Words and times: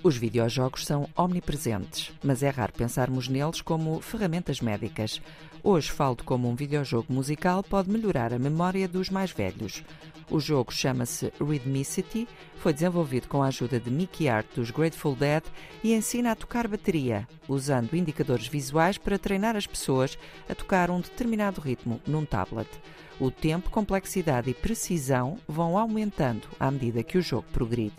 Os 0.00 0.16
videojogos 0.16 0.86
são 0.86 1.08
omnipresentes, 1.16 2.12
mas 2.22 2.44
é 2.44 2.50
raro 2.50 2.72
pensarmos 2.72 3.26
neles 3.26 3.60
como 3.60 4.00
ferramentas 4.00 4.60
médicas. 4.60 5.20
Hoje 5.60 5.90
falo 5.90 6.14
de 6.14 6.22
como 6.22 6.48
um 6.48 6.54
videojogo 6.54 7.12
musical 7.12 7.64
pode 7.64 7.90
melhorar 7.90 8.32
a 8.32 8.38
memória 8.38 8.86
dos 8.86 9.10
mais 9.10 9.32
velhos. 9.32 9.82
O 10.30 10.38
jogo 10.38 10.72
chama-se 10.72 11.32
Rhythmicity, 11.40 12.28
foi 12.58 12.72
desenvolvido 12.72 13.26
com 13.26 13.42
a 13.42 13.48
ajuda 13.48 13.80
de 13.80 13.90
Mickey 13.90 14.28
Hart 14.28 14.46
dos 14.54 14.70
Grateful 14.70 15.16
Dead 15.16 15.42
e 15.82 15.92
ensina 15.92 16.30
a 16.30 16.36
tocar 16.36 16.68
bateria, 16.68 17.26
usando 17.48 17.96
indicadores 17.96 18.46
visuais 18.46 18.98
para 18.98 19.18
treinar 19.18 19.56
as 19.56 19.66
pessoas 19.66 20.16
a 20.48 20.54
tocar 20.54 20.92
um 20.92 21.00
determinado 21.00 21.60
ritmo 21.60 22.00
num 22.06 22.24
tablet. 22.24 22.68
O 23.18 23.32
tempo, 23.32 23.68
complexidade 23.68 24.48
e 24.48 24.54
precisão 24.54 25.38
vão 25.48 25.76
aumentando 25.76 26.46
à 26.60 26.70
medida 26.70 27.02
que 27.02 27.18
o 27.18 27.22
jogo 27.22 27.46
progride. 27.52 27.96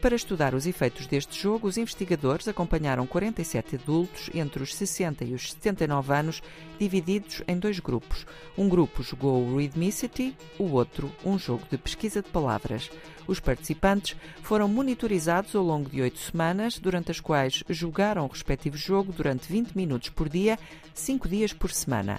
Para 0.00 0.16
estudar 0.16 0.54
os 0.54 0.66
efeitos 0.66 1.06
deste 1.06 1.38
jogo, 1.38 1.68
os 1.68 1.76
investigadores 1.76 2.48
acompanharam 2.48 3.06
47 3.06 3.76
adultos 3.76 4.30
entre 4.32 4.62
os 4.62 4.74
60 4.74 5.26
e 5.26 5.34
os 5.34 5.52
79 5.52 6.14
anos, 6.14 6.42
divididos 6.78 7.42
em 7.46 7.58
dois 7.58 7.78
grupos. 7.80 8.26
Um 8.56 8.66
grupo 8.66 9.02
jogou 9.02 9.44
o 9.44 9.58
Rhythmicity, 9.58 10.34
o 10.58 10.70
outro 10.70 11.12
um 11.22 11.38
jogo 11.38 11.66
de 11.70 11.76
pesquisa 11.76 12.22
de 12.22 12.30
palavras. 12.30 12.90
Os 13.26 13.40
participantes 13.40 14.16
foram 14.42 14.68
monitorizados 14.68 15.54
ao 15.54 15.62
longo 15.62 15.90
de 15.90 16.00
oito 16.00 16.18
semanas, 16.18 16.78
durante 16.78 17.10
as 17.10 17.20
quais 17.20 17.62
jogaram 17.68 18.24
o 18.24 18.28
respectivo 18.28 18.78
jogo 18.78 19.12
durante 19.12 19.52
20 19.52 19.76
minutos 19.76 20.08
por 20.08 20.30
dia, 20.30 20.58
cinco 20.94 21.28
dias 21.28 21.52
por 21.52 21.70
semana. 21.70 22.18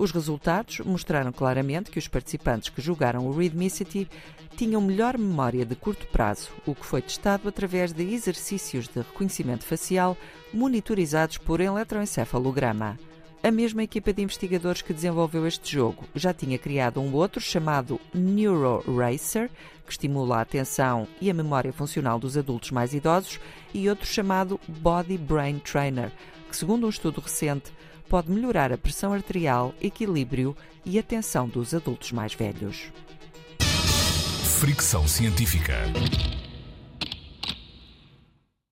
Os 0.00 0.12
resultados 0.12 0.80
mostraram 0.80 1.30
claramente 1.30 1.90
que 1.90 1.98
os 1.98 2.08
participantes 2.08 2.70
que 2.70 2.80
jogaram 2.80 3.26
o 3.26 3.32
Rhythmicity 3.32 4.08
tinham 4.56 4.80
melhor 4.80 5.18
memória 5.18 5.62
de 5.62 5.76
curto 5.76 6.06
prazo, 6.06 6.48
o 6.64 6.74
que 6.74 6.86
foi 6.86 7.02
testado 7.02 7.46
através 7.46 7.92
de 7.92 8.02
exercícios 8.14 8.88
de 8.88 9.00
reconhecimento 9.00 9.62
facial 9.62 10.16
monitorizados 10.54 11.36
por 11.36 11.60
eletroencefalograma. 11.60 12.98
A 13.42 13.50
mesma 13.50 13.82
equipa 13.82 14.10
de 14.10 14.22
investigadores 14.22 14.80
que 14.80 14.94
desenvolveu 14.94 15.46
este 15.46 15.70
jogo 15.70 16.04
já 16.14 16.32
tinha 16.32 16.58
criado 16.58 16.98
um 16.98 17.12
outro 17.12 17.38
chamado 17.38 18.00
Neuro 18.14 18.82
Racer, 18.96 19.50
que 19.84 19.92
estimula 19.92 20.38
a 20.38 20.40
atenção 20.40 21.06
e 21.20 21.30
a 21.30 21.34
memória 21.34 21.74
funcional 21.74 22.18
dos 22.18 22.38
adultos 22.38 22.70
mais 22.70 22.94
idosos, 22.94 23.38
e 23.74 23.86
outro 23.86 24.06
chamado 24.06 24.58
Body 24.66 25.18
Brain 25.18 25.58
Trainer, 25.58 26.10
que, 26.50 26.56
segundo 26.56 26.86
um 26.86 26.90
estudo 26.90 27.20
recente, 27.20 27.72
pode 28.08 28.30
melhorar 28.30 28.72
a 28.72 28.78
pressão 28.78 29.12
arterial, 29.12 29.72
equilíbrio 29.80 30.56
e 30.84 30.98
atenção 30.98 31.48
dos 31.48 31.72
adultos 31.72 32.10
mais 32.12 32.34
velhos. 32.34 32.90
Fricção 34.58 35.06
científica. 35.06 35.78